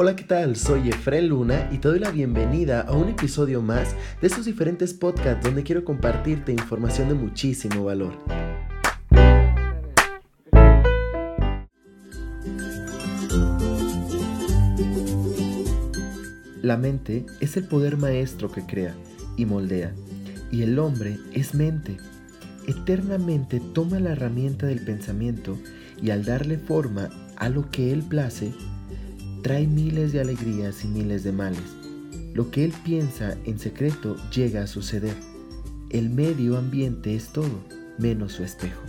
Hola, 0.00 0.14
¿qué 0.14 0.22
tal? 0.22 0.54
Soy 0.54 0.90
Efraín 0.90 1.26
Luna 1.26 1.68
y 1.72 1.78
te 1.78 1.88
doy 1.88 1.98
la 1.98 2.12
bienvenida 2.12 2.82
a 2.82 2.92
un 2.92 3.08
episodio 3.08 3.62
más 3.62 3.96
de 4.20 4.28
estos 4.28 4.44
diferentes 4.44 4.94
podcasts 4.94 5.44
donde 5.44 5.64
quiero 5.64 5.84
compartirte 5.84 6.52
información 6.52 7.08
de 7.08 7.14
muchísimo 7.14 7.82
valor. 7.82 8.16
La 16.62 16.76
mente 16.76 17.26
es 17.40 17.56
el 17.56 17.64
poder 17.64 17.96
maestro 17.96 18.52
que 18.52 18.64
crea 18.64 18.94
y 19.36 19.46
moldea, 19.46 19.92
y 20.52 20.62
el 20.62 20.78
hombre 20.78 21.18
es 21.32 21.54
mente. 21.54 21.96
Eternamente 22.68 23.60
toma 23.74 23.98
la 23.98 24.12
herramienta 24.12 24.68
del 24.68 24.78
pensamiento 24.78 25.58
y 26.00 26.10
al 26.10 26.24
darle 26.24 26.56
forma 26.56 27.10
a 27.34 27.48
lo 27.48 27.68
que 27.72 27.92
él 27.92 28.04
place, 28.04 28.52
trae 29.48 29.66
miles 29.66 30.12
de 30.12 30.20
alegrías 30.20 30.84
y 30.84 30.88
miles 30.88 31.24
de 31.24 31.32
males. 31.32 31.62
Lo 32.34 32.50
que 32.50 32.66
él 32.66 32.74
piensa 32.84 33.34
en 33.46 33.58
secreto 33.58 34.14
llega 34.30 34.62
a 34.62 34.66
suceder. 34.66 35.14
El 35.88 36.10
medio 36.10 36.58
ambiente 36.58 37.14
es 37.14 37.28
todo, 37.30 37.64
menos 37.96 38.32
su 38.32 38.44
espejo. 38.44 38.82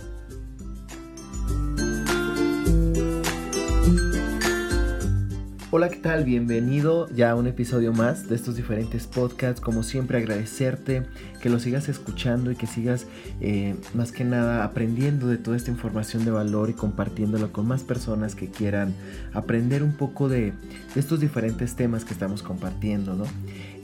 Hola, 5.72 5.88
¿qué 5.88 5.98
tal? 5.98 6.24
Bienvenido 6.24 7.08
ya 7.14 7.30
a 7.30 7.36
un 7.36 7.46
episodio 7.46 7.92
más 7.92 8.28
de 8.28 8.34
estos 8.34 8.56
diferentes 8.56 9.06
podcasts. 9.06 9.60
Como 9.60 9.84
siempre, 9.84 10.18
agradecerte 10.18 11.04
que 11.40 11.48
lo 11.48 11.60
sigas 11.60 11.88
escuchando 11.88 12.50
y 12.50 12.56
que 12.56 12.66
sigas 12.66 13.06
eh, 13.40 13.76
más 13.94 14.10
que 14.10 14.24
nada 14.24 14.64
aprendiendo 14.64 15.28
de 15.28 15.38
toda 15.38 15.56
esta 15.56 15.70
información 15.70 16.24
de 16.24 16.32
valor 16.32 16.70
y 16.70 16.72
compartiéndolo 16.72 17.52
con 17.52 17.68
más 17.68 17.84
personas 17.84 18.34
que 18.34 18.48
quieran 18.48 18.94
aprender 19.32 19.84
un 19.84 19.92
poco 19.92 20.28
de, 20.28 20.54
estos 20.96 21.20
diferentes 21.20 21.76
temas 21.76 22.04
que 22.04 22.14
estamos 22.14 22.42
compartiendo, 22.42 23.14
¿no? 23.14 23.26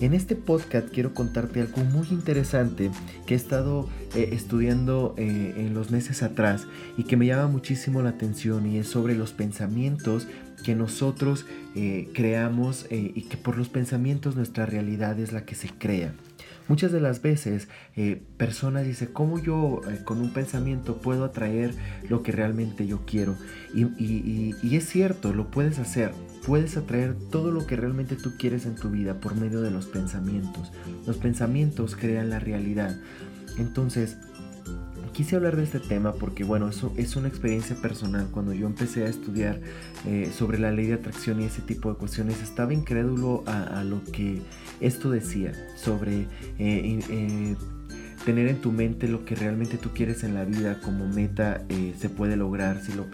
En 0.00 0.12
este 0.12 0.34
podcast 0.34 0.88
quiero 0.88 1.14
contarte 1.14 1.60
algo 1.60 1.84
muy 1.84 2.08
interesante 2.10 2.90
que 3.26 3.34
he 3.34 3.36
estado 3.36 3.88
eh, 4.16 4.30
estudiando 4.32 5.14
eh, 5.16 5.54
en 5.56 5.72
los 5.72 5.92
meses 5.92 6.24
atrás 6.24 6.66
y 6.98 7.04
que 7.04 7.16
me 7.16 7.26
llama 7.26 7.46
muchísimo 7.46 8.02
la 8.02 8.10
atención 8.10 8.66
y 8.66 8.78
es 8.78 8.88
sobre 8.88 9.14
los 9.14 9.32
pensamientos 9.32 10.26
que 10.66 10.74
nosotros 10.74 11.46
eh, 11.76 12.08
creamos 12.12 12.86
eh, 12.90 13.12
y 13.14 13.22
que 13.22 13.36
por 13.36 13.56
los 13.56 13.68
pensamientos 13.68 14.34
nuestra 14.34 14.66
realidad 14.66 15.16
es 15.20 15.32
la 15.32 15.44
que 15.44 15.54
se 15.54 15.68
crea. 15.68 16.12
Muchas 16.66 16.90
de 16.90 16.98
las 16.98 17.22
veces 17.22 17.68
eh, 17.94 18.20
personas 18.36 18.84
dicen, 18.84 19.10
¿cómo 19.12 19.38
yo 19.38 19.80
con 20.04 20.20
un 20.20 20.32
pensamiento 20.32 20.96
puedo 20.96 21.24
atraer 21.24 21.72
lo 22.08 22.24
que 22.24 22.32
realmente 22.32 22.84
yo 22.84 23.06
quiero? 23.06 23.36
Y, 23.76 23.84
y, 24.02 24.74
es 24.74 24.88
cierto, 24.88 25.32
lo 25.32 25.52
puedes 25.52 25.78
hacer. 25.78 26.10
Puedes 26.44 26.76
atraer 26.76 27.14
todo 27.30 27.52
lo 27.52 27.64
que 27.64 27.76
realmente 27.76 28.16
tú 28.16 28.32
quieres 28.36 28.66
en 28.66 28.74
tu 28.74 28.90
vida 28.90 29.20
por 29.20 29.36
medio 29.36 29.60
de 29.60 29.70
los 29.70 29.86
pensamientos. 29.86 30.72
Los 31.06 31.16
pensamientos 31.18 31.94
crean 31.94 32.28
la 32.28 32.40
realidad. 32.40 32.96
Entonces, 33.56 34.16
quise 35.16 35.34
hablar 35.34 35.56
de 35.56 35.62
este 35.62 35.80
tema 35.80 36.12
porque, 36.12 36.44
bueno, 36.44 36.68
eso 36.68 36.92
es 36.98 37.16
una 37.16 37.28
experiencia 37.28 37.74
personal. 37.74 38.28
Cuando 38.30 38.52
yo 38.52 38.66
empecé 38.66 39.04
a 39.04 39.08
estudiar 39.08 39.62
eh, 40.06 40.30
sobre 40.30 40.58
la 40.58 40.70
ley 40.70 40.88
de 40.88 40.92
atracción 40.92 41.40
y 41.40 41.44
ese 41.44 41.62
tipo 41.62 41.90
de 41.90 41.96
cuestiones, 41.96 42.42
estaba 42.42 42.74
incrédulo 42.74 43.42
a, 43.46 43.82
lo 43.82 44.04
que 44.04 44.42
esto 44.80 45.10
decía 45.10 45.52
sobre 45.74 46.26
eh, 46.58 47.00
eh, 47.08 47.56
tener 48.26 48.46
en 48.48 48.60
tu 48.60 48.72
mente 48.72 49.08
lo 49.08 49.24
que 49.24 49.34
realmente 49.34 49.78
tú 49.78 49.88
quieres 49.94 50.22
en 50.22 50.34
la 50.34 50.44
vida 50.44 50.80
como 50.82 51.08
meta 51.08 51.64
se 51.98 52.10
puede 52.10 52.36
lograr 52.36 52.82
si 52.82 52.92
lo, 52.92 53.06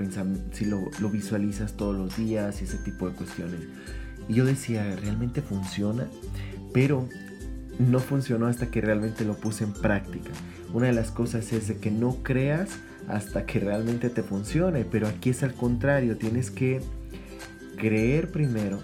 si 0.50 0.64
lo, 0.64 0.90
lo 0.98 1.08
visualizas 1.08 1.76
todos 1.76 1.94
los 1.94 2.16
días 2.16 2.60
y 2.62 2.64
ese 2.64 2.78
tipo 2.78 3.08
de 3.08 3.14
cuestiones. 3.14 3.60
Y 4.28 4.34
yo 4.34 4.44
decía, 4.44 4.96
¿realmente 4.96 5.40
funciona? 5.40 6.08
Pero 6.72 7.08
no 7.78 8.00
funcionó 8.00 8.46
hasta 8.46 8.72
que 8.72 8.80
realmente 8.80 9.24
lo 9.24 9.34
puse 9.34 9.62
en 9.62 9.72
práctica. 9.72 10.30
Una 10.72 10.86
de 10.86 10.92
las 10.92 11.10
cosas 11.10 11.52
es 11.52 11.68
de 11.68 11.76
que 11.76 11.90
no 11.90 12.16
creas 12.22 12.70
hasta 13.08 13.44
que 13.46 13.60
realmente 13.60 14.10
te 14.10 14.22
funcione, 14.22 14.84
pero 14.84 15.06
aquí 15.06 15.30
es 15.30 15.42
al 15.42 15.54
contrario, 15.54 16.16
tienes 16.16 16.50
que 16.50 16.80
creer 17.76 18.30
primero 18.30 18.78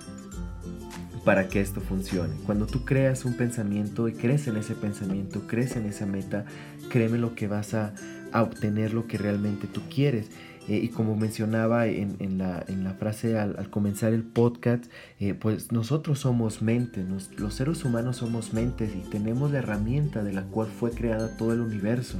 para 1.24 1.48
que 1.48 1.60
esto 1.60 1.80
funcione. 1.80 2.34
Cuando 2.46 2.66
tú 2.66 2.84
creas 2.84 3.24
un 3.24 3.34
pensamiento 3.34 4.08
y 4.08 4.14
crees 4.14 4.48
en 4.48 4.56
ese 4.56 4.74
pensamiento, 4.74 5.46
crees 5.46 5.76
en 5.76 5.86
esa 5.86 6.06
meta, 6.06 6.44
créeme 6.88 7.18
lo 7.18 7.34
que 7.34 7.48
vas 7.48 7.74
a, 7.74 7.92
a 8.32 8.42
obtener 8.42 8.94
lo 8.94 9.06
que 9.06 9.18
realmente 9.18 9.66
tú 9.66 9.82
quieres. 9.88 10.30
Eh, 10.68 10.80
y 10.82 10.88
como 10.88 11.16
mencionaba 11.16 11.86
en, 11.86 12.38
la, 12.38 12.94
frase 12.98 13.38
al, 13.38 13.70
comenzar 13.70 14.12
el 14.12 14.22
podcast, 14.22 14.84
eh, 15.18 15.32
pues 15.32 15.72
nosotros 15.72 16.18
somos 16.20 16.60
mente, 16.60 17.04
los 17.38 17.54
seres 17.54 17.84
humanos 17.86 18.18
somos 18.18 18.52
mentes 18.52 18.94
y 18.94 19.08
tenemos 19.08 19.50
la 19.50 19.60
herramienta 19.60 20.22
de 20.22 20.34
la 20.34 20.42
cual 20.42 20.68
fue 20.68 20.90
creada 20.90 21.36
todo 21.38 21.54
el 21.54 21.60
universo. 21.60 22.18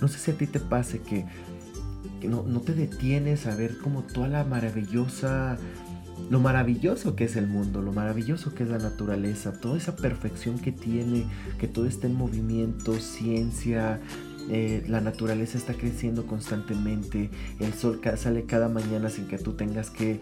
No 0.00 0.06
sé 0.06 0.18
si 0.18 0.30
a 0.30 0.34
ti 0.34 0.46
te 0.46 0.60
pase 0.60 1.00
que, 1.00 1.26
no, 2.28 2.44
no, 2.44 2.60
te 2.60 2.72
detienes 2.72 3.46
a 3.46 3.56
ver 3.56 3.78
como 3.78 4.02
toda 4.02 4.28
la 4.28 4.44
maravillosa... 4.44 5.58
Lo 6.30 6.40
maravilloso 6.40 7.14
que 7.14 7.24
es 7.24 7.36
el 7.36 7.46
mundo, 7.46 7.80
lo 7.80 7.92
maravilloso 7.92 8.52
que 8.52 8.64
es 8.64 8.68
la 8.68 8.78
naturaleza, 8.78 9.52
toda 9.60 9.76
esa 9.76 9.94
perfección 9.94 10.58
que 10.58 10.72
tiene, 10.72 11.24
que 11.60 11.68
todo 11.68 11.86
está 11.86 12.08
en 12.08 12.16
movimiento, 12.16 12.94
ciencia, 12.94 14.00
eh, 14.50 14.84
la 14.88 15.00
naturaleza 15.00 15.58
está 15.58 15.74
creciendo 15.74 16.26
constantemente, 16.26 17.30
el 17.60 17.74
sol 17.74 18.00
sale 18.16 18.44
cada 18.44 18.68
mañana 18.68 19.10
sin 19.10 19.26
que 19.26 19.38
tú 19.38 19.52
tengas 19.52 19.90
que, 19.90 20.20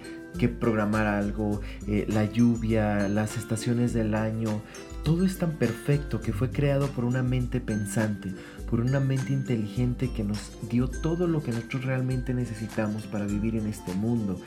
programar 0.61 1.07
algo, 1.07 1.61
eh, 1.87 2.05
la 2.09 2.25
lluvia, 2.25 3.09
las 3.09 3.37
estaciones 3.39 3.95
del 3.95 4.15
año, 4.15 4.61
todo 5.03 5.25
es 5.25 5.39
tan 5.39 5.53
perfecto 5.53 6.21
que 6.21 6.33
fue 6.33 6.51
creado 6.51 6.89
por 6.89 7.05
una 7.05 7.23
mente 7.23 7.61
pensante, 7.61 8.33
por 8.69 8.81
una 8.81 9.01
mente 9.01 9.33
inteligente 9.33 10.11
que 10.15 10.25
nos 10.25 10.59
dio 10.69 10.89
todo 10.89 11.27
lo 11.27 11.43
que 11.43 11.53
nosotros 11.53 11.85
realmente 11.85 12.35
necesitamos 12.35 13.05
para 13.07 13.25
vivir 13.25 13.55
en 13.55 13.67
este 13.67 13.95
mundo. 13.95 14.39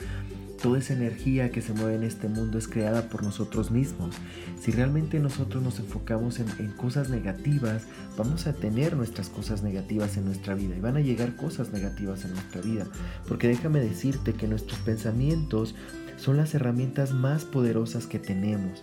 Toda 0.62 0.78
esa 0.78 0.92
energía 0.92 1.50
que 1.50 1.62
se 1.62 1.72
mueve 1.72 1.94
en 1.94 2.02
este 2.02 2.28
mundo 2.28 2.58
es 2.58 2.68
creada 2.68 3.08
por 3.08 3.22
nosotros 3.22 3.70
mismos. 3.70 4.14
Si 4.60 4.70
realmente 4.70 5.18
nosotros 5.18 5.62
nos 5.62 5.78
enfocamos 5.78 6.38
en, 6.38 6.70
cosas 6.72 7.08
negativas, 7.08 7.84
vamos 8.18 8.46
a 8.46 8.52
tener 8.52 8.94
nuestras 8.94 9.30
cosas 9.30 9.62
negativas 9.62 10.18
en 10.18 10.26
nuestra 10.26 10.54
vida 10.54 10.76
y 10.76 10.80
van 10.80 10.98
a 10.98 11.00
llegar 11.00 11.34
cosas 11.34 11.72
negativas 11.72 12.26
en 12.26 12.32
nuestra 12.34 12.60
vida. 12.60 12.86
Porque 13.26 13.48
déjame 13.48 13.80
decirte 13.80 14.34
que 14.34 14.48
nuestros 14.48 14.78
pensamientos 14.80 15.74
son 16.18 16.36
las 16.36 16.54
herramientas 16.54 17.12
más 17.12 17.46
poderosas 17.46 18.06
que 18.06 18.18
tenemos. 18.18 18.82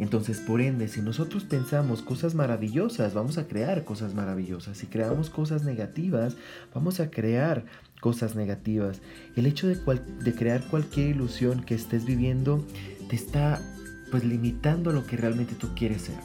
Entonces, 0.00 0.40
por 0.40 0.60
ende, 0.60 0.88
si 0.88 1.00
nosotros 1.00 1.44
pensamos 1.44 2.02
cosas 2.02 2.34
maravillosas, 2.34 3.14
vamos 3.14 3.38
a 3.38 3.46
crear 3.46 3.84
cosas 3.84 4.14
maravillosas. 4.14 4.76
Si 4.76 4.88
creamos 4.88 5.30
cosas 5.30 5.62
negativas, 5.62 6.36
vamos 6.74 6.98
a 6.98 7.10
crear 7.10 7.64
cosas 8.04 8.36
negativas. 8.36 9.00
El 9.34 9.46
hecho 9.46 9.66
de, 9.66 10.34
crear 10.34 10.62
cualquier 10.64 11.16
ilusión 11.16 11.62
que 11.62 11.74
estés 11.74 12.04
viviendo 12.04 12.62
te 13.08 13.16
está 13.16 13.62
pues 14.10 14.24
limitando 14.24 14.90
a 14.90 14.92
lo 14.92 15.06
que 15.06 15.16
realmente 15.16 15.54
tú 15.54 15.68
quieres 15.74 16.02
ser. 16.02 16.16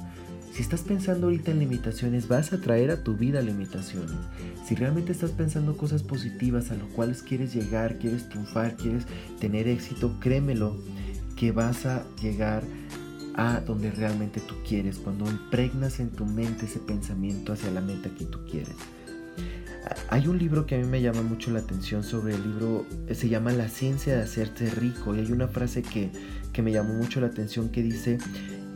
Si 0.52 0.62
estás 0.62 0.82
pensando 0.82 1.28
ahorita 1.28 1.52
en 1.52 1.60
limitaciones, 1.60 2.28
vas 2.28 2.52
a 2.52 2.60
traer 2.60 2.92
a 2.92 3.02
tu 3.02 3.16
vida 3.16 3.42
limitaciones. 3.42 4.12
Si 4.68 4.76
realmente 4.76 5.14
estás 5.14 5.32
pensando 5.32 5.78
cosas 5.78 6.04
positivas 6.04 6.70
a 6.70 6.76
lo 6.76 6.86
cuales 6.90 7.24
quieres 7.24 7.54
llegar, 7.54 7.98
quieres 7.98 8.28
triunfar, 8.28 8.76
quieres 8.76 9.06
tener 9.40 9.70
éxito, 9.70 10.20
créemelo 10.20 10.76
que 11.38 11.54
vas 11.54 11.86
a 11.86 12.04
llegar 12.22 12.62
a 13.36 13.62
donde 13.62 13.90
realmente 13.92 14.42
tú 14.42 14.56
quieres, 14.68 14.98
cuando 14.98 15.32
impregnas 15.32 16.02
en 16.02 16.10
tu 16.10 16.26
mente 16.26 16.66
ese 16.66 16.80
pensamiento 16.80 17.54
hacia 17.54 17.72
la 17.72 17.80
meta 17.80 18.10
que 18.10 18.26
tú 18.26 18.40
quieres. 18.52 18.76
Hay 20.10 20.28
un 20.28 20.38
libro 20.38 20.66
que 20.66 20.76
a 20.76 20.78
mí 20.78 20.86
me 20.86 21.02
llama 21.02 21.22
mucho 21.22 21.52
la 21.52 21.60
atención 21.60 22.04
sobre 22.04 22.36
el 22.36 22.44
libro, 22.44 22.86
se 23.12 23.30
llama 23.30 23.52
La 23.52 23.70
ciencia 23.70 24.16
de 24.16 24.24
hacerte 24.24 24.70
rico 24.70 25.16
y 25.16 25.20
hay 25.20 25.32
una 25.32 25.48
frase 25.48 25.82
que, 25.82 26.12
me 26.62 26.74
llamó 26.74 26.94
mucho 26.94 27.22
la 27.22 27.28
atención 27.28 27.70
que 27.70 27.82
dice, 27.82 28.18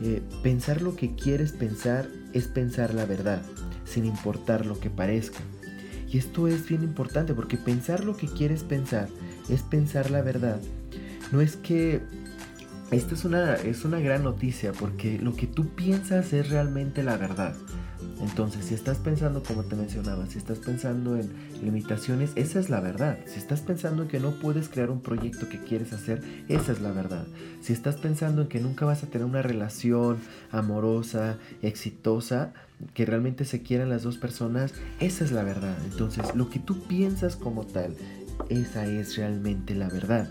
eh, 0.00 0.22
pensar 0.42 0.80
lo 0.80 0.96
que 0.96 1.14
quieres 1.14 1.52
pensar 1.52 2.08
es 2.32 2.48
pensar 2.48 2.94
la 2.94 3.04
verdad, 3.04 3.42
sin 3.84 4.06
importar 4.06 4.64
lo 4.64 4.80
que 4.80 4.88
parezca. 4.88 5.40
Y 6.08 6.16
esto 6.16 6.48
es 6.48 6.66
bien 6.66 6.82
importante 6.82 7.34
porque 7.34 7.58
pensar 7.58 8.04
lo 8.04 8.16
que 8.16 8.26
quieres 8.26 8.62
pensar 8.62 9.08
es 9.50 9.60
pensar 9.62 10.10
la 10.10 10.22
verdad. 10.22 10.60
No 11.30 11.42
es 11.42 11.56
que 11.56 12.00
esto 12.90 13.14
es 13.14 13.24
una, 13.24 13.54
es 13.56 13.84
una 13.84 14.00
gran 14.00 14.22
noticia 14.24 14.72
porque 14.72 15.18
lo 15.18 15.34
que 15.36 15.46
tú 15.46 15.74
piensas 15.74 16.32
es 16.32 16.48
realmente 16.48 17.02
la 17.02 17.16
verdad. 17.16 17.54
Entonces, 18.24 18.64
si 18.64 18.74
estás 18.74 18.98
pensando, 18.98 19.42
como 19.42 19.64
te 19.64 19.76
mencionaba, 19.76 20.26
si 20.26 20.38
estás 20.38 20.58
pensando 20.58 21.16
en 21.16 21.30
limitaciones, 21.62 22.30
esa 22.36 22.58
es 22.58 22.70
la 22.70 22.80
verdad. 22.80 23.18
Si 23.26 23.38
estás 23.38 23.60
pensando 23.60 24.02
en 24.02 24.08
que 24.08 24.18
no 24.18 24.30
puedes 24.40 24.70
crear 24.70 24.90
un 24.90 25.02
proyecto 25.02 25.48
que 25.50 25.58
quieres 25.58 25.92
hacer, 25.92 26.22
esa 26.48 26.72
es 26.72 26.80
la 26.80 26.90
verdad. 26.90 27.26
Si 27.60 27.74
estás 27.74 27.96
pensando 27.96 28.42
en 28.42 28.48
que 28.48 28.60
nunca 28.60 28.86
vas 28.86 29.04
a 29.04 29.08
tener 29.08 29.26
una 29.26 29.42
relación 29.42 30.16
amorosa, 30.50 31.36
exitosa, 31.60 32.54
que 32.94 33.04
realmente 33.04 33.44
se 33.44 33.62
quieran 33.62 33.90
las 33.90 34.02
dos 34.02 34.16
personas, 34.16 34.72
esa 35.00 35.24
es 35.24 35.30
la 35.30 35.44
verdad. 35.44 35.76
Entonces, 35.84 36.34
lo 36.34 36.48
que 36.48 36.58
tú 36.58 36.82
piensas 36.86 37.36
como 37.36 37.66
tal, 37.66 37.94
esa 38.48 38.86
es 38.86 39.16
realmente 39.16 39.74
la 39.74 39.88
verdad. 39.88 40.30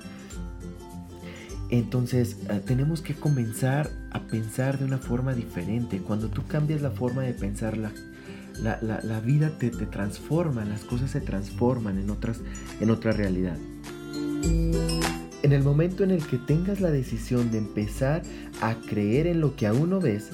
Entonces 1.74 2.38
eh, 2.52 2.62
tenemos 2.64 3.02
que 3.02 3.16
comenzar 3.16 3.90
a 4.12 4.20
pensar 4.28 4.78
de 4.78 4.86
una 4.86 5.00
forma 5.00 5.34
diferente. 5.34 5.98
Cuando 5.98 6.28
tú 6.28 6.46
cambias 6.46 6.84
la 6.84 6.92
forma 6.92 7.24
de 7.24 7.34
pensar, 7.34 7.80
la, 7.80 9.20
vida 9.22 9.58
te, 9.58 9.72
te, 9.72 9.88
transforma, 9.88 10.66
las 10.66 10.84
cosas 10.84 11.10
se 11.10 11.20
transforman 11.20 11.98
en, 11.98 12.12
otras, 12.12 12.42
en 12.80 12.92
otra 12.92 13.12
realidad. 13.12 13.58
En 14.14 15.52
el 15.52 15.64
momento 15.64 16.04
en 16.04 16.12
el 16.12 16.24
que 16.28 16.38
tengas 16.38 16.80
la 16.80 16.92
decisión 16.92 17.50
de 17.50 17.58
empezar 17.58 18.22
a 18.62 18.76
creer 18.76 19.26
en 19.26 19.42
lo 19.42 19.56
que 19.56 19.66
aún 19.66 19.90
no 19.90 20.00
ves, 20.00 20.30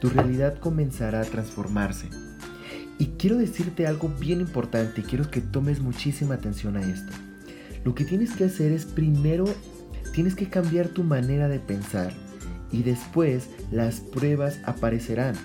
tu 0.00 0.08
realidad 0.08 0.58
comenzará 0.58 1.20
a 1.20 1.24
transformarse. 1.24 2.08
Y 2.98 3.08
quiero 3.18 3.36
decirte 3.36 3.86
algo 3.86 4.08
bien 4.08 4.40
importante 4.40 5.02
y 5.02 5.04
quiero 5.04 5.30
que 5.30 5.42
tomes 5.42 5.80
muchísima 5.80 6.36
atención 6.36 6.78
a 6.78 6.80
esto. 6.80 7.12
Lo 7.84 7.94
que 7.94 8.06
tienes 8.06 8.32
que 8.32 8.44
hacer 8.44 8.72
es 8.72 8.86
primero, 8.86 9.44
tienes 10.18 10.34
que 10.34 10.48
cambiar 10.48 10.88
tu 10.88 11.04
manera 11.04 11.46
de 11.46 11.60
pensar 11.60 12.12
y 12.72 12.82
después 12.82 13.50
las 13.70 14.00
pruebas 14.00 14.58
aparecerán. 14.64 15.36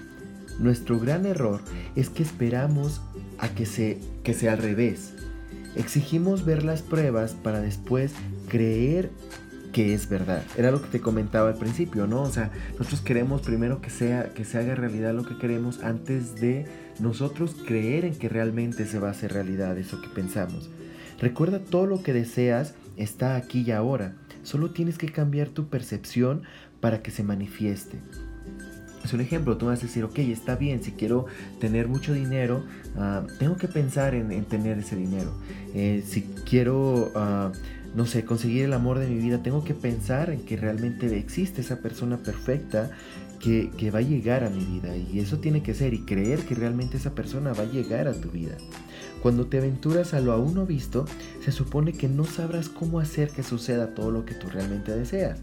Nuestro 0.58 1.00
gran 1.00 1.28
error 1.28 1.62
es 1.96 2.10
que 2.10 2.24
esperamos 2.24 3.00
a 3.38 3.50
que, 3.50 3.68
se, 3.68 4.00
que 4.24 4.34
sea 4.34 4.54
al 4.54 4.58
revés. 4.58 5.14
Exigimos 5.76 6.44
ver 6.44 6.66
las 6.66 6.82
pruebas 6.82 7.34
para 7.34 7.62
después 7.62 8.14
creer 8.50 9.12
que 9.74 9.94
es 9.94 10.10
verdad. 10.10 10.42
Era 10.58 10.72
lo 10.72 10.82
que 10.82 10.88
te 10.88 11.02
comentaba 11.02 11.50
al 11.50 11.60
principio, 11.60 12.08
¿no? 12.08 12.24
O 12.24 12.32
sea, 12.32 12.50
nosotros 12.72 13.02
queremos 13.02 13.44
primero 13.44 13.80
que 13.80 13.92
sea 13.92 14.34
que 14.34 14.44
se 14.44 14.58
haga 14.58 14.74
realidad 14.74 15.14
lo 15.14 15.24
que 15.24 15.38
queremos 15.38 15.84
antes 15.84 16.42
de 16.42 16.66
nosotros 17.00 17.56
creer 17.68 18.06
en 18.06 18.16
que 18.16 18.28
realmente 18.28 18.88
se 18.88 18.98
va 18.98 19.10
a 19.10 19.12
hacer 19.12 19.34
realidad 19.34 19.78
eso 19.78 20.02
que 20.02 20.10
pensamos. 20.10 20.72
Recuerda 21.20 21.60
todo 21.60 21.86
lo 21.86 22.02
que 22.02 22.12
deseas 22.12 22.74
está 22.98 23.36
aquí 23.36 23.62
y 23.62 23.72
ahora. 23.72 24.16
Solo 24.44 24.72
tienes 24.72 24.98
que 24.98 25.08
cambiar 25.08 25.50
tu 25.50 25.68
percepción 25.68 26.44
para 26.80 27.02
que 27.02 27.12
se 27.12 27.24
manifieste. 27.24 28.00
Es 29.04 29.12
un 29.14 29.20
ejemplo, 29.20 29.58
tú 29.58 29.66
vas 29.66 29.80
a 29.80 29.82
decir, 29.82 30.04
ok, 30.04 30.20
está 30.20 30.56
bien, 30.56 30.82
si 30.82 30.92
quiero 30.92 31.26
tener 31.60 31.88
mucho 31.88 32.14
dinero, 32.14 32.64
ah, 32.96 33.26
tengo 33.38 33.58
que 33.58 33.68
pensar 33.68 34.16
en, 34.16 34.46
tener 34.46 34.80
ese 34.80 34.96
dinero. 34.96 35.34
Eh, 35.74 36.04
si 36.06 36.22
quiero... 36.46 37.12
Ah, 37.16 37.52
no 37.96 38.08
sé, 38.08 38.26
conseguir 38.26 38.66
el 38.66 38.74
amor 38.74 38.98
de 38.98 39.08
mi 39.08 39.20
vida, 39.20 39.44
tengo 39.44 39.64
que 39.64 39.76
pensar 39.76 40.32
en 40.32 40.44
que 40.46 40.58
realmente 40.58 41.16
existe 41.18 41.62
esa 41.62 41.78
persona 41.78 42.18
perfecta 42.18 42.90
que, 43.40 43.70
que, 43.78 43.92
va 43.92 44.00
a 44.00 44.02
llegar 44.02 44.44
a 44.44 44.50
mi 44.50 44.66
vida. 44.66 44.96
Y 44.96 45.20
eso 45.20 45.38
tiene 45.38 45.62
que 45.62 45.76
ser, 45.76 45.94
y 45.94 46.00
creer 46.00 46.40
que 46.40 46.56
realmente 46.56 46.98
esa 46.98 47.14
persona 47.14 47.54
va 47.54 47.64
a 47.64 47.72
llegar 47.72 48.08
a 48.08 48.14
tu 48.14 48.32
vida. 48.32 48.58
Cuando 49.24 49.46
te 49.46 49.60
aventuras 49.60 50.14
a 50.14 50.20
lo 50.20 50.34
aún 50.34 50.54
no 50.54 50.66
visto, 50.66 51.06
se 51.42 51.54
supone 51.54 51.94
que 51.94 52.10
no 52.10 52.26
sabrás 52.26 52.68
cómo 52.68 53.00
hacer 53.00 53.30
que 53.30 53.42
suceda 53.42 53.96
todo 53.96 54.12
lo 54.12 54.26
que 54.26 54.34
tú 54.34 54.50
realmente 54.50 54.94
deseas. 54.94 55.40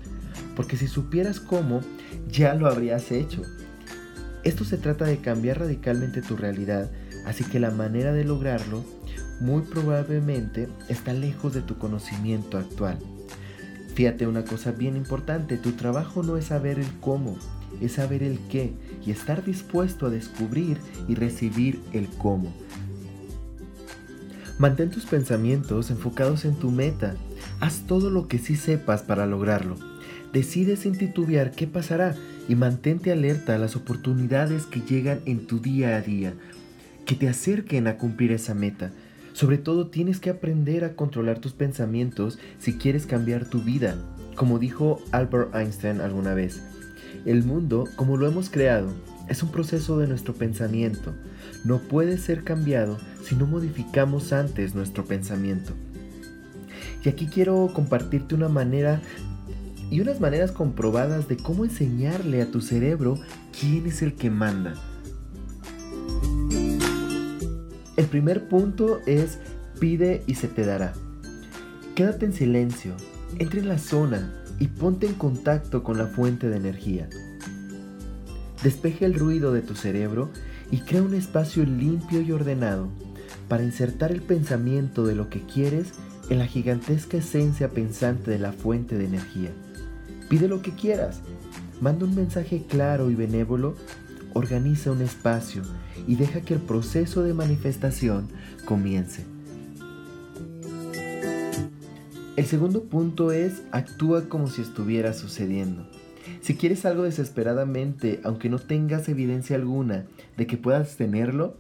Porque 0.55 0.77
si 0.77 0.87
supieras 0.87 1.41
cómo, 1.41 1.81
ya 2.31 2.53
lo 2.53 2.69
habrías 2.69 3.11
hecho. 3.11 3.41
Esto 4.45 4.65
se 4.67 4.77
trata 4.77 5.07
de 5.07 5.17
cambiar 5.23 5.61
radicalmente 5.61 6.21
tu 6.21 6.37
realidad, 6.37 6.91
así 7.25 7.43
que 7.43 7.59
la 7.59 7.71
manera 7.71 8.13
de 8.13 8.25
lograrlo 8.25 8.85
muy 9.41 9.63
probablemente 9.63 10.69
está 10.91 11.15
lejos 11.15 11.55
de 11.55 11.63
tu 11.63 11.79
conocimiento 11.79 12.59
actual. 12.59 12.99
Fíjate 13.95 14.27
una 14.27 14.45
cosa 14.45 14.73
bien 14.73 14.95
importante, 14.95 15.57
tu 15.57 15.73
trabajo 15.73 16.23
no 16.23 16.37
es 16.37 16.45
saber 16.45 16.79
el 16.79 16.93
cómo, 17.01 17.39
es 17.81 17.93
saber 17.93 18.23
el 18.25 18.41
qué 18.51 18.75
y 19.07 19.11
estar 19.11 19.43
dispuesto 19.43 20.05
a 20.05 20.11
descubrir 20.11 20.77
y 21.09 21.15
recibir 21.15 21.81
el 21.95 22.09
cómo. 22.09 22.53
Mantén 24.61 24.91
tus 24.91 25.07
pensamientos 25.07 25.91
enfocados 25.91 26.45
en 26.45 26.55
tu 26.55 26.71
meta. 26.71 27.15
Haz 27.61 27.87
todo 27.87 28.11
lo 28.11 28.29
que 28.29 28.37
sí 28.37 28.57
sepas 28.57 29.03
para 29.03 29.25
lograrlo. 29.25 29.77
Decide 30.35 30.77
sin 30.77 30.93
titubear 30.99 31.53
qué 31.53 31.67
pasará 31.67 32.15
y 32.47 32.57
mantente 32.57 33.11
alerta 33.11 33.55
a 33.55 33.59
las 33.59 33.75
oportunidades 33.75 34.67
que 34.67 34.83
llegan 34.83 35.21
en 35.25 35.47
tu 35.47 35.61
día 35.61 35.97
a 35.97 36.03
día, 36.03 36.35
que 37.07 37.15
te 37.15 37.27
acerquen 37.27 37.87
a 37.87 37.97
cumplir 37.97 38.33
esa 38.33 38.53
meta. 38.53 38.91
Sobre 39.33 39.57
todo 39.57 39.87
tienes 39.87 40.21
que 40.21 40.29
aprender 40.29 40.85
a 40.85 40.95
controlar 40.95 41.39
tus 41.39 41.55
pensamientos 41.55 42.39
si 42.59 42.75
quieres 42.75 43.07
cambiar 43.07 43.47
tu 43.47 43.63
vida. 43.63 43.97
Como 44.37 44.59
dijo 44.59 45.01
Albert 45.11 45.55
Einstein 45.55 46.03
alguna 46.03 46.35
vez, 46.35 46.61
el 47.25 47.45
mundo, 47.45 47.85
como 47.97 48.19
lo 48.19 48.27
hemos 48.29 48.51
creado, 48.51 48.93
es 49.31 49.43
un 49.43 49.53
proceso 49.53 49.99
de 49.99 50.07
nuestro 50.07 50.35
pensamiento. 50.35 51.15
No 51.65 51.79
puede 51.79 52.19
ser 52.19 52.45
cambiado 52.45 52.99
si 53.23 53.35
no 53.35 53.47
modificamos 53.47 54.33
antes 54.33 54.75
nuestro 54.75 55.05
pensamiento. 55.05 55.73
Y 57.05 57.09
aquí 57.09 57.27
quiero 57.27 57.71
compartirte 57.73 58.35
una 58.35 58.49
manera 58.49 59.01
y 59.91 60.01
unas 60.01 60.21
maneras 60.21 60.53
comprobadas 60.53 61.29
de 61.29 61.37
cómo 61.37 61.65
enseñarle 61.65 62.43
a 62.43 62.51
tu 62.51 62.61
cerebro 62.61 63.19
quién 63.59 63.87
es 63.87 64.03
el 64.03 64.15
que 64.15 64.31
manda. 64.31 64.75
El 67.97 68.07
primer 68.07 68.49
punto 68.49 69.01
es 69.07 69.39
pide 69.79 70.23
y 70.27 70.37
se 70.37 70.49
te 70.49 70.65
dará. 70.65 70.95
Quédate 71.95 72.27
en 72.27 72.33
silencio, 72.33 72.95
entra 73.39 73.61
en 73.61 73.69
la 73.69 73.79
zona 73.79 74.33
y 74.59 74.69
ponte 74.69 75.07
en 75.07 75.15
contacto 75.15 75.83
con 75.83 75.99
la 75.99 76.07
fuente 76.07 76.49
de 76.49 76.57
energía. 76.57 77.09
Despeje 78.63 79.07
el 79.07 79.15
ruido 79.15 79.53
de 79.53 79.63
tu 79.63 79.75
cerebro 79.75 80.31
y 80.71 80.79
crea 80.79 81.03
un 81.03 81.15
espacio 81.15 81.65
limpio 81.65 82.21
y 82.21 82.33
ordenado 82.33 82.89
para 83.49 83.65
insertar 83.65 84.13
el 84.13 84.23
pensamiento 84.23 85.05
de 85.05 85.15
lo 85.15 85.29
que 85.29 85.43
quieres 85.43 85.93
en 86.29 86.39
la 86.39 86.47
gigantesca 86.47 87.17
esencia 87.17 87.71
pensante 87.71 88.31
de 88.31 88.39
la 88.39 88.53
fuente 88.53 88.97
de 88.97 89.07
energía. 89.07 89.51
Pide 90.29 90.49
lo 90.49 90.63
que 90.63 90.73
quieras, 90.73 91.21
manda 91.81 92.07
un 92.07 92.15
mensaje 92.15 92.65
claro 92.69 93.11
y 93.11 93.15
benévolo 93.15 93.75
organiza 94.33 94.93
un 94.93 95.03
espacio 95.03 95.63
y 96.07 96.17
deja 96.17 96.41
que 96.41 96.55
el 96.55 96.61
proceso 96.61 97.23
de 97.23 97.35
manifestación 97.35 98.29
comience. 98.65 99.25
El 102.37 102.47
segundo 102.47 102.85
punto 102.85 103.33
es 103.33 103.63
actúa 103.71 104.29
como 104.29 104.47
si 104.49 104.63
estuviera 104.63 105.13
sucediendo. 105.13 105.87
Si 106.41 106.57
quieres 106.57 106.85
algo 106.85 107.03
desesperadamente, 107.03 108.21
aunque 108.25 108.49
no 108.49 108.59
tengas 108.59 109.09
evidencia 109.09 109.57
alguna 109.57 110.05
de 110.37 110.47
que 110.47 110.57
puedas 110.57 110.97
tenerlo, 110.97 111.57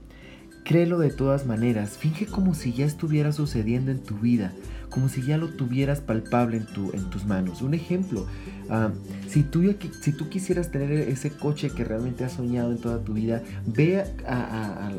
créelo 0.64 0.98
de 0.98 1.10
todas 1.10 1.46
maneras, 1.46 1.98
finge 1.98 2.26
como 2.26 2.54
si 2.54 2.72
ya 2.72 2.84
estuviera 2.84 3.32
sucediendo 3.32 3.90
en 3.90 4.00
tu 4.00 4.16
vida, 4.18 4.52
como 4.88 5.08
si 5.08 5.22
ya 5.22 5.38
lo 5.38 5.48
tuvieras 5.48 6.00
palpable 6.00 6.58
en, 6.58 6.66
tu, 6.66 6.90
en 6.92 7.08
tus 7.10 7.24
manos. 7.24 7.62
Un 7.62 7.74
ejemplo, 7.74 8.26
ah, 8.68 8.90
si, 9.28 9.42
tú, 9.42 9.62
si 10.00 10.12
tú 10.12 10.28
quisieras 10.28 10.70
tener 10.70 10.90
ese 10.92 11.30
coche 11.30 11.70
que 11.70 11.84
realmente 11.84 12.24
has 12.24 12.32
soñado 12.32 12.72
en 12.72 12.78
toda 12.78 13.02
tu 13.02 13.14
vida, 13.14 13.42
ve 13.66 14.04
a, 14.26 14.90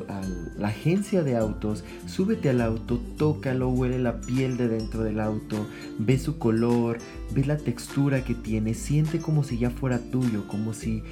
la 0.57 0.67
agencia 0.67 1.23
de 1.23 1.35
autos, 1.35 1.83
súbete 2.07 2.49
al 2.49 2.61
auto, 2.61 2.99
tócalo, 3.17 3.69
huele 3.69 3.99
la 3.99 4.21
piel 4.21 4.57
de 4.57 4.69
dentro 4.69 5.03
del 5.03 5.19
auto, 5.19 5.67
ve 5.99 6.17
su 6.17 6.37
color, 6.37 6.97
ve 7.33 7.45
la 7.45 7.57
textura 7.57 8.23
que 8.23 8.33
tiene, 8.33 8.73
siente 8.73 9.19
como 9.19 9.43
si 9.43 9.57
ya 9.57 9.69
fuera 9.69 9.99
tuyo, 9.99 10.47
como 10.47 10.73
si 10.73 11.03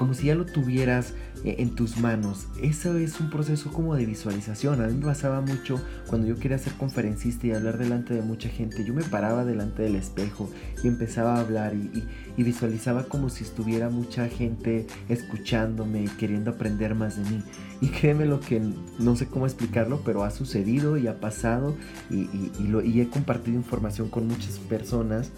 como 0.00 0.14
si 0.14 0.28
ya 0.28 0.34
lo 0.34 0.46
tuvieras 0.46 1.12
eh, 1.44 1.56
en 1.58 1.74
tus 1.74 1.98
manos. 1.98 2.46
Eso 2.62 2.96
es 2.96 3.20
un 3.20 3.28
proceso 3.28 3.70
como 3.70 3.94
de 3.94 4.06
visualización. 4.06 4.80
A 4.80 4.86
mí 4.86 4.94
me 4.94 5.04
pasaba 5.04 5.42
mucho 5.42 5.78
cuando 6.06 6.26
yo 6.26 6.36
quería 6.36 6.56
ser 6.56 6.72
conferencista 6.72 7.46
y 7.46 7.52
hablar 7.52 7.76
delante 7.76 8.14
de 8.14 8.22
mucha 8.22 8.48
gente. 8.48 8.82
Yo 8.82 8.94
me 8.94 9.02
paraba 9.02 9.44
delante 9.44 9.82
del 9.82 9.96
espejo 9.96 10.48
y 10.82 10.88
empezaba 10.88 11.34
a 11.34 11.40
hablar 11.40 11.74
y, 11.74 12.02
visualizaba 12.42 13.04
como 13.04 13.28
si 13.28 13.44
estuviera 13.44 13.90
mucha 13.90 14.26
gente 14.26 14.86
escuchándome 15.10 16.04
y 16.04 16.08
queriendo 16.08 16.52
aprender 16.52 16.94
más 16.94 17.18
de 17.18 17.30
mí. 17.30 17.42
Y 17.82 17.88
créeme 17.88 18.24
lo 18.24 18.40
que 18.40 18.58
no 18.98 19.16
sé 19.16 19.26
cómo 19.26 19.44
explicarlo, 19.44 20.00
pero 20.02 20.24
ha 20.24 20.30
sucedido 20.30 20.96
y 20.96 21.08
ha 21.08 21.20
pasado 21.20 21.76
y, 22.08 22.26
y 22.58 23.00
he 23.02 23.08
compartido 23.10 23.58
información 23.58 24.08
con 24.08 24.26
muchas 24.26 24.58
personas 24.60 25.30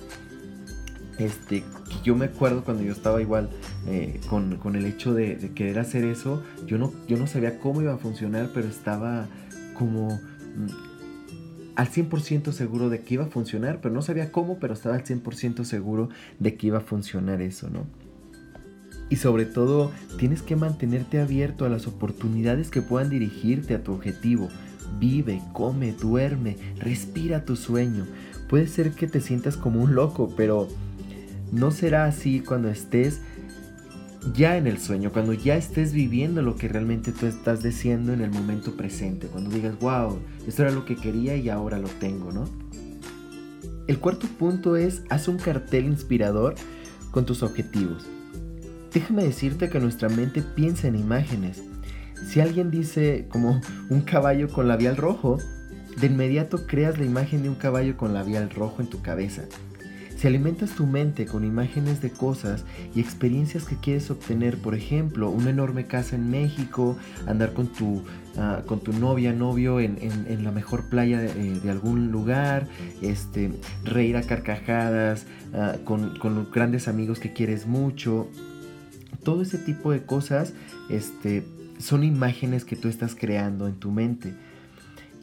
este, 1.18 1.62
yo 2.02 2.16
me 2.16 2.26
acuerdo 2.26 2.64
cuando 2.64 2.82
yo 2.82 2.92
estaba 2.92 3.20
igual 3.20 3.50
eh, 3.86 4.20
con, 4.28 4.58
el 4.74 4.86
hecho 4.86 5.14
de, 5.14 5.50
querer 5.54 5.78
hacer 5.78 6.04
eso, 6.04 6.42
yo 6.66 6.78
no, 6.78 6.92
yo 7.08 7.16
no 7.16 7.26
sabía 7.26 7.58
cómo 7.58 7.82
iba 7.82 7.94
a 7.94 7.98
funcionar, 7.98 8.50
pero 8.54 8.68
estaba 8.68 9.26
como 9.78 10.08
mm, 10.08 10.92
al 11.76 11.88
100% 11.88 12.52
seguro 12.52 12.88
de 12.90 13.00
que 13.00 13.14
iba 13.14 13.24
a 13.24 13.28
funcionar, 13.28 13.80
pero 13.80 13.94
no 13.94 14.02
sabía 14.02 14.32
cómo, 14.32 14.58
pero 14.58 14.74
estaba 14.74 14.94
al 14.94 15.04
100% 15.04 15.64
seguro 15.64 16.08
de 16.38 16.56
que 16.56 16.68
iba 16.68 16.78
a 16.78 16.82
funcionar 16.82 17.40
eso, 17.40 17.70
¿no? 17.70 17.86
Y 19.08 19.16
sobre 19.16 19.44
todo, 19.44 19.92
tienes 20.18 20.40
que 20.40 20.56
mantenerte 20.56 21.20
abierto 21.20 21.66
a 21.66 21.68
las 21.68 21.86
oportunidades 21.86 22.70
que 22.70 22.80
puedan 22.80 23.10
dirigirte 23.10 23.74
a 23.74 23.82
tu 23.82 23.92
objetivo. 23.92 24.48
Vive, 24.98 25.42
come, 25.52 25.92
duerme, 25.92 26.56
respira 26.78 27.44
tu 27.44 27.54
sueño. 27.54 28.06
Puede 28.48 28.68
ser 28.68 28.92
que 28.92 29.06
te 29.06 29.20
sientas 29.20 29.58
como 29.58 29.82
un 29.82 29.94
loco, 29.94 30.32
pero 30.34 30.68
no 31.52 31.70
será 31.70 32.06
así 32.06 32.40
cuando 32.40 32.68
estés 32.68 33.20
ya 34.34 34.56
en 34.56 34.66
el 34.66 34.78
sueño, 34.78 35.12
cuando 35.12 35.32
ya 35.34 35.56
estés 35.56 35.92
viviendo 35.92 36.42
lo 36.42 36.56
que 36.56 36.68
realmente 36.68 37.12
tú 37.12 37.26
estás 37.26 37.62
deseando 37.62 38.12
en 38.12 38.20
el 38.20 38.30
momento 38.30 38.76
presente, 38.76 39.26
cuando 39.26 39.50
digas, 39.50 39.78
wow, 39.78 40.18
esto 40.46 40.62
era 40.62 40.70
lo 40.70 40.84
que 40.84 40.96
quería 40.96 41.36
y 41.36 41.48
ahora 41.48 41.78
lo 41.78 41.88
tengo, 41.88 42.32
¿no? 42.32 42.48
El 43.86 43.98
cuarto 43.98 44.26
punto 44.38 44.76
es 44.76 45.02
haz 45.10 45.28
un 45.28 45.38
cartel 45.38 45.84
inspirador 45.86 46.54
con 47.10 47.26
tus 47.26 47.42
objetivos. 47.42 48.06
Déjame 48.92 49.24
decirte 49.24 49.68
que 49.68 49.80
nuestra 49.80 50.08
mente 50.08 50.42
piensa 50.42 50.86
en 50.86 50.96
imágenes. 50.96 51.62
Si 52.28 52.40
alguien 52.40 52.70
dice 52.70 53.26
como 53.28 53.60
un 53.90 54.02
caballo 54.02 54.48
con 54.48 54.68
labial 54.68 54.96
rojo, 54.96 55.38
de 56.00 56.06
inmediato 56.06 56.66
creas 56.66 56.98
la 56.98 57.04
imagen 57.04 57.42
de 57.42 57.48
un 57.48 57.56
caballo 57.56 57.96
con 57.96 58.14
labial 58.14 58.50
rojo 58.50 58.80
en 58.80 58.88
tu 58.88 59.02
cabeza. 59.02 59.42
Si 60.22 60.28
alimentas 60.28 60.70
tu 60.76 60.86
mente 60.86 61.26
con 61.26 61.44
imágenes 61.44 62.00
de 62.00 62.12
cosas 62.12 62.64
y 62.94 63.00
experiencias 63.00 63.64
que 63.64 63.74
quieres 63.74 64.08
obtener, 64.08 64.56
por 64.56 64.76
ejemplo, 64.76 65.28
una 65.30 65.50
enorme 65.50 65.86
casa 65.86 66.14
en 66.14 66.30
México, 66.30 66.96
andar 67.26 67.54
con 67.54 67.66
tu, 67.66 68.04
ah, 68.36 68.62
con 68.64 68.78
tu 68.78 68.92
novia, 68.92 69.32
novio 69.32 69.80
en, 69.80 70.44
la 70.44 70.52
mejor 70.52 70.88
playa 70.88 71.18
de, 71.18 71.56
eh, 71.56 71.68
algún 71.68 72.12
lugar, 72.12 72.68
este, 73.00 73.50
reír 73.82 74.16
a 74.16 74.22
carcajadas, 74.22 75.26
ah, 75.54 75.78
con, 75.84 76.14
los 76.22 76.52
grandes 76.52 76.86
amigos 76.86 77.18
que 77.18 77.32
quieres 77.32 77.66
mucho, 77.66 78.28
todo 79.24 79.42
ese 79.42 79.58
tipo 79.58 79.90
de 79.90 80.04
cosas 80.04 80.52
este, 80.88 81.42
son 81.80 82.04
imágenes 82.04 82.64
que 82.64 82.76
tú 82.76 82.86
estás 82.86 83.16
creando 83.16 83.66
en 83.66 83.74
tu 83.74 83.90
mente. 83.90 84.34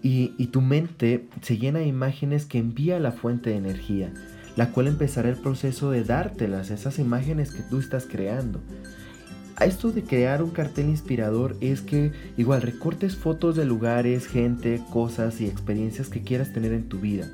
Y, 0.03 0.33
y 0.37 0.47
tu 0.47 0.59
mente 0.59 1.29
se 1.41 1.57
llena 1.57 1.79
de 1.79 1.87
imágenes 1.87 2.43
que 2.43 2.57
envía 2.57 2.99
la 2.99 3.13
fuente 3.13 3.51
de 3.51 3.55
energía 3.55 4.11
la 4.59 4.71
cual 4.71 4.87
empezará 4.87 5.29
el 5.29 5.37
proceso 5.37 5.89
de 5.89 6.03
dártelas, 6.03 6.69
esas 6.69 6.99
imágenes 6.99 7.53
que 7.53 7.63
tú 7.63 7.79
estás 7.79 8.05
creando. 8.05 8.59
A 9.55 9.63
esto 9.63 9.89
de 9.89 10.03
crear 10.03 10.43
un 10.43 10.49
cartel 10.49 10.89
inspirador 10.89 11.55
es 11.61 11.79
que 11.79 12.11
igual 12.35 12.61
recortes 12.61 13.15
fotos 13.15 13.55
de 13.55 13.63
lugares, 13.63 14.27
gente, 14.27 14.81
cosas 14.91 15.39
y 15.39 15.45
experiencias 15.45 16.09
que 16.09 16.23
quieras 16.23 16.51
tener 16.51 16.73
en 16.73 16.89
tu 16.89 16.99
vida. 16.99 17.31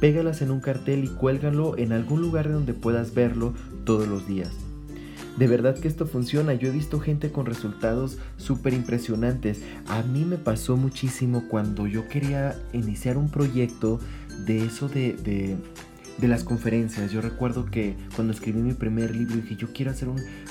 Pégalas 0.00 0.42
en 0.42 0.50
un 0.50 0.58
cartel 0.58 1.04
y 1.04 1.08
cuélgalo 1.08 1.78
en 1.78 1.92
algún 1.92 2.20
lugar 2.20 2.50
donde 2.50 2.74
puedas 2.74 3.14
verlo 3.14 3.54
todos 3.84 4.08
los 4.08 4.26
días. 4.26 4.50
De 5.38 5.46
verdad 5.46 5.78
que 5.78 5.86
esto 5.86 6.04
funciona, 6.04 6.54
yo 6.54 6.70
he 6.70 6.72
visto 6.72 6.98
gente 6.98 7.30
con 7.30 7.46
resultados 7.46 8.18
súper 8.38 8.74
impresionantes. 8.74 9.62
A 9.86 10.02
mí 10.02 10.24
me 10.24 10.36
pasó 10.36 10.76
muchísimo 10.76 11.44
cuando 11.48 11.86
yo 11.86 12.08
quería 12.08 12.60
iniciar 12.72 13.18
un 13.18 13.30
proyecto 13.30 14.00
de 14.46 14.64
eso 14.64 14.88
de, 14.88 15.12
de 15.12 15.56
las 16.22 16.44
conferencias. 16.44 17.12
Yo 17.12 17.20
recuerdo 17.20 17.66
que 17.66 17.94
cuando 18.14 18.32
escribí 18.32 18.60
mi 18.60 18.72
primer 18.72 19.14
libro 19.14 19.36
dije, 19.36 19.56
yo 19.56 19.68
quiero 19.72 19.90
hacer 19.90 20.08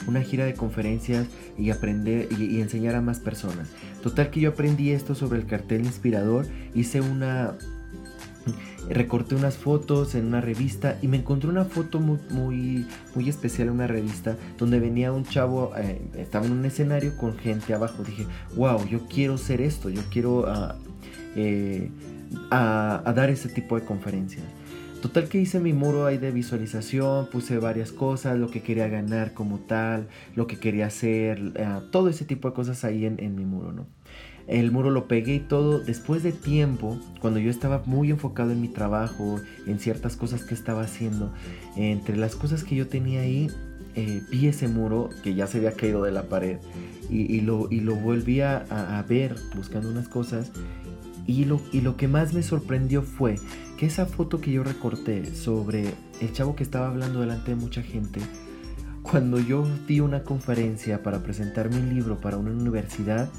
una 0.07 0.22
gira 0.22 0.45
de 0.45 0.53
conferencias 0.53 1.27
y 1.57 1.72
aprender 1.72 2.29
y, 2.38 2.62
enseñar 2.62 2.95
a 2.95 3.01
más 3.01 3.19
personas. 3.19 3.69
Total 4.03 4.29
que 4.29 4.39
yo 4.39 4.51
aprendí 4.51 4.91
esto 4.91 5.15
sobre 5.15 5.39
el 5.39 5.45
cartel 5.45 5.86
inspirador, 5.86 6.45
hice 6.74 7.01
una... 7.01 7.53
Recorté 8.88 9.34
unas 9.34 9.57
fotos 9.57 10.13
en 10.13 10.27
una 10.27 10.41
revista 10.41 11.00
y 11.01 11.07
me 11.07 11.17
encontré 11.17 11.50
una 11.50 11.65
foto 11.65 12.00
muy, 12.00 12.19
muy, 12.29 12.86
muy 13.15 13.27
especial 13.27 13.69
en 13.69 13.74
una 13.74 13.88
revista 13.88 14.38
donde 14.60 14.79
venía 14.79 15.12
un 15.12 15.24
chavo, 15.24 15.72
eh, 15.75 16.00
estaba 16.15 16.45
en 16.45 16.51
un 16.51 16.63
escenario 16.65 17.17
con 17.17 17.36
gente 17.36 17.74
abajo. 17.74 18.03
Dije, 18.03 18.27
wow, 18.55 18.86
yo 18.88 19.07
quiero 19.07 19.39
ser 19.39 19.62
esto, 19.62 19.89
yo 19.89 20.03
quiero 20.12 20.45
ah, 20.48 20.75
eh, 21.36 21.89
a 22.51 23.12
dar 23.15 23.31
ese 23.31 23.50
tipo 23.50 23.79
de 23.79 23.84
conferencias. 23.84 24.43
Total 25.06 25.30
que 25.30 25.38
hice 25.38 25.60
mi 25.60 25.72
muro 25.72 26.08
ahí 26.08 26.18
de 26.18 26.32
visualización, 26.32 27.28
puse 27.28 27.60
varias 27.60 27.92
cosas, 27.92 28.40
lo 28.40 28.50
que 28.50 28.64
quería 28.64 28.88
ganar 28.88 29.36
como 29.36 29.60
tal, 29.60 30.08
lo 30.36 30.48
que 30.48 30.58
quería 30.58 30.88
hacer, 30.88 31.54
eh, 31.54 31.80
todo 31.92 32.10
ese 32.10 32.26
tipo 32.26 32.50
de 32.50 32.56
cosas 32.56 32.84
ahí 32.84 33.06
en, 33.06 33.36
mi 33.36 33.46
muro, 33.46 33.72
¿no? 33.72 33.86
El 34.48 34.72
muro 34.72 34.90
lo 34.90 35.08
pegué 35.08 35.36
y 35.36 35.40
todo. 35.42 35.78
Después 35.78 36.24
de 36.24 36.32
tiempo, 36.32 37.00
cuando 37.22 37.40
yo 37.40 37.52
estaba 37.52 37.84
muy 37.86 38.10
enfocado 38.10 38.52
en 38.52 38.62
mi 38.62 38.68
trabajo, 38.68 39.40
en 39.68 39.78
ciertas 39.78 40.16
cosas 40.16 40.44
que 40.44 40.56
estaba 40.56 40.82
haciendo, 40.82 41.32
entre 41.76 42.18
las 42.18 42.36
cosas 42.36 42.64
que 42.64 42.76
yo 42.76 42.88
tenía 42.88 43.22
ahí, 43.22 43.52
eh, 43.94 44.24
vi 44.32 44.48
ese 44.48 44.68
muro 44.68 45.10
que 45.22 45.36
ya 45.36 45.46
se 45.46 45.60
había 45.60 45.74
caído 45.74 46.02
de 46.02 46.14
la 46.14 46.24
pared 46.24 46.58
y, 47.12 47.42
lo, 47.42 47.68
y 47.70 47.82
lo 47.82 47.96
volví 47.96 48.42
a, 48.42 48.66
a, 48.98 49.04
ver 49.04 49.36
buscando 49.56 49.88
unas 49.88 50.08
cosas. 50.08 50.52
Y 51.28 51.46
lo, 51.46 51.60
y 51.72 51.82
lo 51.82 51.96
que 51.96 52.08
más 52.08 52.34
me 52.34 52.42
sorprendió 52.44 53.02
fue 53.02 53.36
que 53.77 53.86
esa 53.86 54.05
foto 54.05 54.39
que 54.39 54.51
yo 54.51 54.63
recorté 54.63 55.36
sobre 55.36 55.94
el 56.22 56.32
chavo 56.32 56.55
que 56.55 56.63
estaba 56.63 56.88
hablando 56.88 57.22
delante 57.22 57.51
de 57.51 57.55
mucha 57.55 57.82
gente, 57.82 58.22
cuando 59.01 59.39
yo 59.39 59.67
di 59.88 60.00
una 60.00 60.24
conferencia 60.24 61.03
para 61.03 61.22
presentar 61.22 61.70
mi 61.70 61.82
libro 61.94 62.20
para 62.20 62.38
una 62.38 62.51
universidad, 62.51 63.29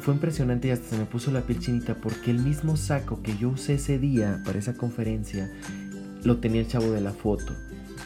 fue 0.00 0.14
impresionante 0.14 0.68
y 0.68 0.70
hasta 0.70 0.90
se 0.90 0.98
me 0.98 1.06
puso 1.06 1.30
la 1.30 1.42
piel 1.42 1.58
chinita 1.58 1.94
porque 1.94 2.30
el 2.30 2.38
mismo 2.38 2.76
saco 2.76 3.22
que 3.22 3.36
yo 3.36 3.50
usé 3.50 3.74
ese 3.74 3.98
día 3.98 4.40
para 4.44 4.58
esa 4.58 4.74
conferencia 4.74 5.50
lo 6.24 6.38
tenía 6.38 6.60
el 6.60 6.68
chavo 6.68 6.92
de 6.92 7.00
la 7.00 7.12
foto. 7.12 7.54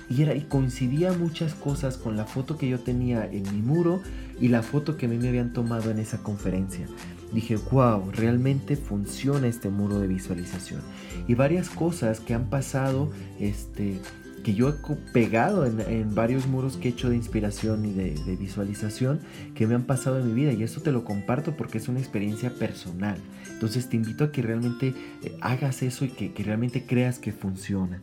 Y, 0.08 0.22
era, 0.22 0.34
y 0.34 0.42
coincidía 0.42 1.12
muchas 1.12 1.54
cosas 1.54 1.96
con 1.96 2.16
la 2.16 2.24
foto 2.24 2.56
que 2.56 2.68
yo 2.68 2.78
tenía 2.78 3.26
en 3.26 3.42
mi 3.52 3.60
muro 3.60 4.00
y 4.40 4.48
la 4.48 4.62
foto 4.62 4.96
que 4.96 5.06
a 5.06 5.08
mí 5.08 5.18
me 5.18 5.28
habían 5.28 5.52
tomado 5.52 5.90
en 5.90 5.98
esa 5.98 6.18
conferencia 6.22 6.86
dije, 7.32 7.56
wow, 7.70 8.10
realmente 8.12 8.76
funciona 8.76 9.46
este 9.46 9.68
muro 9.68 9.98
de 9.98 10.06
visualización. 10.06 10.80
Y 11.28 11.34
varias 11.34 11.68
cosas 11.68 12.20
que 12.20 12.34
han 12.34 12.48
pasado, 12.48 13.10
este, 13.40 14.00
que 14.42 14.54
yo 14.54 14.68
he 14.68 14.74
pegado 15.12 15.66
en, 15.66 16.14
varios 16.14 16.46
muros 16.46 16.76
que 16.76 16.88
he 16.88 16.92
hecho 16.92 17.10
de 17.10 17.16
inspiración 17.16 17.84
y 17.84 17.92
de, 17.92 18.36
visualización 18.36 19.20
que 19.54 19.66
me 19.66 19.74
han 19.74 19.84
pasado 19.84 20.20
en 20.20 20.28
mi 20.28 20.34
vida. 20.34 20.52
Y 20.52 20.62
esto 20.62 20.82
te 20.82 20.92
lo 20.92 21.04
comparto 21.04 21.56
porque 21.56 21.78
es 21.78 21.88
una 21.88 21.98
experiencia 21.98 22.50
personal. 22.50 23.18
Entonces 23.50 23.88
te 23.88 23.96
invito 23.96 24.24
a 24.24 24.32
que 24.32 24.42
realmente 24.42 24.94
eh, 25.22 25.36
hagas 25.40 25.82
eso 25.82 26.04
y 26.04 26.10
que, 26.10 26.32
que 26.32 26.44
realmente 26.44 26.84
creas 26.86 27.18
que 27.18 27.32
funciona. 27.32 28.02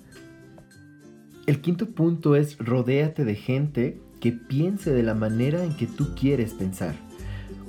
El 1.46 1.62
quinto 1.62 1.88
punto 1.90 2.36
es 2.36 2.58
rodéate 2.58 3.24
de 3.26 3.36
gente 3.36 4.02
que 4.20 4.32
piense 4.32 4.92
de 4.92 5.04
la 5.04 5.14
manera 5.14 5.64
en 5.64 5.76
que 5.76 5.88
tú 5.88 6.16
quieres 6.16 6.54
pensar. 6.54 6.96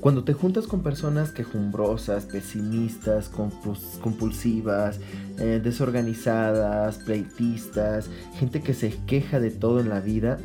Cuando 0.05 0.23
te 0.23 0.35
juntas 0.35 0.67
con 0.67 0.83
personas 0.83 1.33
quejumbrosas, 1.33 2.27
pesimistas, 2.27 3.31
compulsivas, 3.31 5.01
eh, 5.39 5.63
desorganizadas, 5.65 6.99
pleitistas, 6.99 8.11
gente 8.39 8.61
que 8.61 8.75
se 8.75 8.95
queja 9.07 9.41
de 9.41 9.51
todo 9.51 9.81
en 9.81 9.89
la 9.89 10.01
vida, 10.01 10.37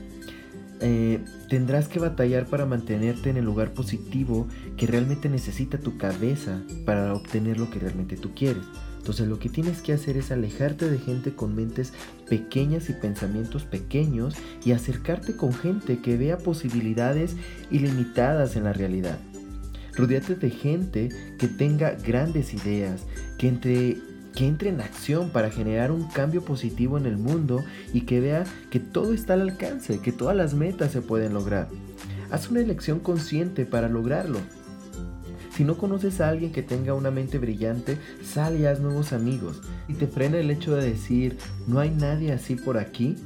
eh, 0.79 1.19
tendrás 1.49 1.89
que 1.89 1.99
batallar 1.99 2.45
para 2.45 2.65
mantenerte 2.65 3.31
en 3.31 3.35
el 3.35 3.43
lugar 3.43 3.73
positivo 3.73 4.47
que 4.77 4.87
realmente 4.87 5.27
necesita 5.27 5.77
tu 5.77 5.97
cabeza 5.97 6.61
para 6.85 7.13
obtener 7.13 7.59
lo 7.59 7.69
que 7.69 7.79
realmente 7.79 8.15
tú 8.15 8.33
quieres. 8.33 8.63
Entonces 8.99 9.27
lo 9.27 9.39
que 9.39 9.49
tienes 9.49 9.81
que 9.81 9.91
hacer 9.91 10.15
es 10.15 10.31
alejarte 10.31 10.89
de 10.89 10.99
gente 10.99 11.35
con 11.35 11.53
mentes 11.53 11.91
pequeñas 12.29 12.89
y 12.89 12.93
pensamientos 12.93 13.65
pequeños 13.65 14.35
y 14.63 14.71
acercarte 14.71 15.35
con 15.35 15.51
gente 15.51 15.99
que 15.99 16.15
vea 16.15 16.37
posibilidades 16.37 17.35
ilimitadas 17.71 18.55
en 18.55 18.63
la 18.63 18.71
realidad. 18.71 19.19
Rodeate 19.99 20.35
de 20.35 20.49
gente 20.49 21.09
que 21.37 21.47
tenga 21.47 21.91
grandes 21.91 22.53
ideas, 22.53 23.01
que 23.37 23.47
entre, 23.49 23.97
que 24.33 24.47
entre 24.47 24.69
en 24.69 24.79
acción 24.79 25.29
para 25.29 25.51
generar 25.51 25.91
un 25.91 26.07
cambio 26.07 26.43
positivo 26.43 26.97
en 26.97 27.05
el 27.05 27.17
mundo 27.17 27.63
y 27.93 28.01
que 28.01 28.21
vea 28.21 28.45
que 28.69 28.79
todo 28.79 29.13
está 29.13 29.33
al 29.33 29.41
alcance, 29.41 29.99
que 29.99 30.11
todas 30.11 30.35
las 30.35 30.53
metas 30.53 30.91
se 30.91 31.01
pueden 31.01 31.33
lograr. 31.33 31.67
Haz 32.31 32.49
una 32.49 32.61
elección 32.61 32.99
consciente 32.99 33.65
para 33.65 33.89
lograrlo. 33.89 34.39
Si 35.51 35.65
no 35.65 35.77
conoces 35.77 36.21
a 36.21 36.29
alguien 36.29 36.53
que 36.53 36.63
tenga 36.63 36.93
una 36.93 37.11
mente 37.11 37.37
brillante, 37.37 37.97
sal 38.23 38.57
y 38.57 38.65
haz 38.65 38.79
nuevos 38.79 39.11
amigos. 39.11 39.61
Y 39.89 39.95
te 39.95 40.07
frena 40.07 40.37
el 40.37 40.51
hecho 40.51 40.73
de 40.75 40.89
decir, 40.89 41.37
no 41.67 41.79
hay 41.79 41.89
nadie 41.89 42.31
así 42.31 42.55
por 42.55 42.77
aquí, 42.77 43.17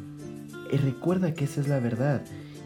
y 0.72 0.78
recuerda 0.78 1.36
que 1.36 1.46
esa 1.46 1.62
es 1.62 1.68
la 1.68 1.80
verdad 1.80 2.24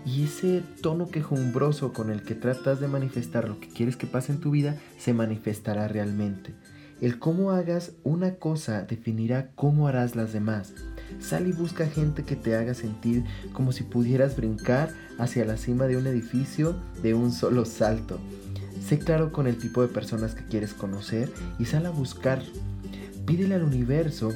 y 0.08 0.24
ese 0.24 0.64
tono 0.82 1.10
quejumbroso 1.10 1.92
con 1.92 2.10
el 2.10 2.22
que 2.22 2.34
tratas 2.34 2.80
de 2.80 2.88
manifestar 2.88 3.50
lo 3.50 3.60
que 3.60 3.68
quieres 3.68 3.98
que 3.98 4.08
pase 4.08 4.32
en 4.32 4.40
tu 4.40 4.52
vida 4.52 4.78
se 4.98 5.14
manifestará 5.14 5.90
realmente. 5.90 6.56
El 7.02 7.20
cómo 7.20 7.52
hagas 7.52 7.92
una 8.06 8.36
cosa 8.36 8.84
definirá 8.84 9.52
cómo 9.56 9.88
harás 9.88 10.16
las 10.16 10.32
demás. 10.32 10.74
Sal 11.20 11.48
y 11.48 11.52
busca 11.52 11.88
gente 11.88 12.24
que 12.24 12.38
te 12.38 12.56
haga 12.56 12.74
sentir 12.74 13.26
como 13.52 13.74
si 13.74 13.84
pudieras 13.84 14.38
brincar 14.38 14.94
hacia 15.20 15.44
la 15.44 15.58
cima 15.58 15.88
de 15.88 15.98
un 15.98 16.08
edificio 16.08 16.78
de 17.04 17.14
un 17.14 17.34
solo 17.34 17.66
salto. 17.66 18.18
Sé 18.82 19.00
claro 19.00 19.34
con 19.34 19.46
el 19.46 19.58
tipo 19.58 19.82
de 19.82 19.90
personas 19.90 20.36
que 20.36 20.46
quieres 20.46 20.74
conocer 20.74 21.30
y 21.60 21.66
sal 21.66 21.86
a 21.86 21.90
buscar. 21.90 22.42
Pídele 23.26 23.56
al 23.56 23.64
universo 23.64 24.34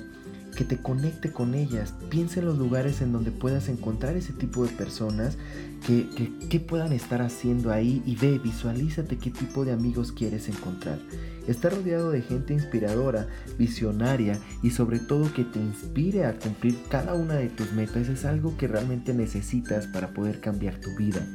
que 0.55 0.65
te 0.65 0.77
conecte 0.77 1.31
con 1.31 1.55
ellas. 1.55 1.93
Piensa 2.09 2.39
en 2.39 2.45
los 2.45 2.57
lugares 2.57 3.01
en 3.01 3.11
donde 3.11 3.31
puedas 3.31 3.69
encontrar 3.69 4.15
ese 4.15 4.33
tipo 4.33 4.65
de 4.65 4.71
personas 4.71 5.37
que, 5.85 6.07
que, 6.49 6.59
puedan 6.59 6.93
estar 6.93 7.21
haciendo 7.21 7.71
ahí 7.71 8.03
y 8.05 8.15
ve, 8.15 8.37
visualízate 8.37 9.17
qué 9.17 9.31
tipo 9.31 9.65
de 9.65 9.71
amigos 9.71 10.11
quieres 10.11 10.47
encontrar. 10.49 10.99
Estar 11.47 11.73
rodeado 11.73 12.11
de 12.11 12.21
gente 12.21 12.53
inspiradora, 12.53 13.27
visionaria 13.57 14.39
y 14.61 14.71
sobre 14.71 14.99
todo 14.99 15.33
que 15.33 15.43
te 15.43 15.59
inspire 15.59 16.25
a 16.25 16.37
cumplir 16.37 16.77
cada 16.89 17.13
una 17.15 17.35
de 17.35 17.49
tus 17.49 17.71
metas 17.71 18.09
es 18.09 18.25
algo 18.25 18.55
que 18.57 18.67
realmente 18.67 19.13
necesitas 19.13 19.87
para 19.87 20.13
poder 20.13 20.39
cambiar 20.39 20.75
tu 20.75 20.95
vida 20.95 21.25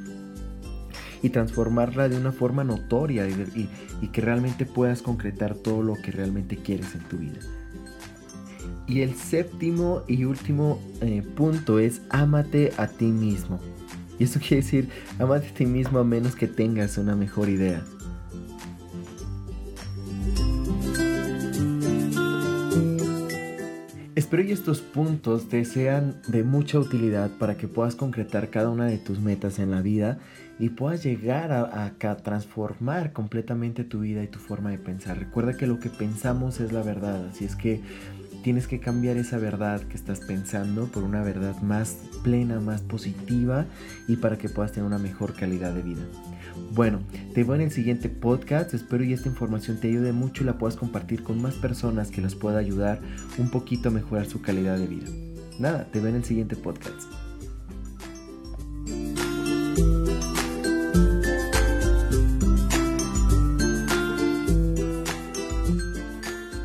y 1.22 1.30
transformarla 1.30 2.08
de 2.08 2.16
una 2.16 2.30
forma 2.30 2.62
notoria 2.62 3.26
y 3.26 4.08
que 4.08 4.20
realmente 4.20 4.64
puedas 4.64 5.02
concretar 5.02 5.56
todo 5.56 5.82
lo 5.82 5.94
que 5.94 6.12
realmente 6.12 6.56
quieres 6.56 6.94
en 6.94 7.00
tu 7.08 7.18
vida. 7.18 7.40
Y 8.88 9.00
el 9.00 9.14
séptimo 9.14 10.02
y 10.06 10.24
último 10.24 10.80
eh, 11.00 11.22
punto 11.34 11.78
es 11.78 12.02
ámate 12.10 12.72
a 12.76 12.86
ti 12.86 13.06
mismo. 13.06 13.60
Y 14.18 14.24
eso 14.24 14.38
quiere 14.46 14.56
decir, 14.56 14.88
amate 15.18 15.48
a 15.48 15.54
ti 15.54 15.66
mismo 15.66 15.98
a 15.98 16.04
menos 16.04 16.34
que 16.36 16.46
tengas 16.46 16.98
una 16.98 17.16
mejor 17.16 17.48
idea. 17.48 17.82
Espero 24.16 24.44
que 24.44 24.54
estos 24.54 24.80
puntos 24.80 25.48
te 25.50 25.64
sean 25.66 26.22
de 26.26 26.42
mucha 26.42 26.78
utilidad 26.78 27.30
para 27.38 27.58
que 27.58 27.68
puedas 27.68 27.94
concretar 27.94 28.48
cada 28.48 28.70
una 28.70 28.86
de 28.86 28.96
tus 28.96 29.20
metas 29.20 29.58
en 29.58 29.70
la 29.70 29.82
vida 29.82 30.18
y 30.58 30.70
puedas 30.70 31.04
llegar 31.04 31.52
a, 31.52 31.92
transformar 32.22 33.12
completamente 33.12 33.84
tu 33.84 34.00
vida 34.00 34.24
y 34.24 34.28
tu 34.28 34.38
forma 34.38 34.70
de 34.70 34.78
pensar. 34.78 35.18
Recuerda 35.18 35.56
que 35.56 35.66
lo 35.66 35.78
que 35.78 35.90
pensamos 35.90 36.60
es 36.60 36.72
la 36.72 36.82
verdad, 36.82 37.26
así 37.26 37.44
es 37.44 37.56
que 37.56 37.82
tienes 38.46 38.68
que 38.68 38.78
cambiar 38.78 39.16
esa 39.16 39.38
verdad 39.38 39.82
que 39.82 39.96
estás 39.96 40.20
pensando 40.20 40.86
por 40.86 41.02
una 41.02 41.20
verdad 41.24 41.60
más 41.62 41.96
plena, 42.22 42.60
más 42.60 42.80
positiva 42.80 43.66
y 44.06 44.18
para 44.18 44.38
que 44.38 44.48
puedas 44.48 44.70
tener 44.70 44.86
una 44.86 44.98
mejor 44.98 45.34
calidad 45.34 45.74
de 45.74 45.82
vida. 45.82 46.02
Bueno, 46.70 47.00
te 47.34 47.42
veo 47.42 47.56
en 47.56 47.62
el 47.62 47.72
siguiente 47.72 48.08
podcast. 48.08 48.72
Espero 48.72 49.02
y 49.02 49.12
esta 49.12 49.28
información 49.28 49.80
te 49.80 49.88
ayude 49.88 50.12
mucho 50.12 50.44
y 50.44 50.46
la 50.46 50.58
puedas 50.58 50.76
compartir 50.76 51.24
con 51.24 51.42
más 51.42 51.56
personas 51.56 52.12
que 52.12 52.20
les 52.20 52.36
pueda 52.36 52.60
ayudar 52.60 53.00
un 53.36 53.50
poquito 53.50 53.88
a 53.88 53.92
mejorar 53.92 54.26
su 54.26 54.40
calidad 54.40 54.78
de 54.78 54.86
vida. 54.86 55.08
Nada, 55.58 55.88
te 55.90 55.98
veo 55.98 56.10
en 56.10 56.14
el 56.14 56.24
siguiente 56.24 56.54
podcast. 56.54 57.15